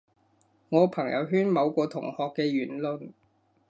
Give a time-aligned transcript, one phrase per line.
[0.69, 3.11] 我朋友圈某個同學嘅言論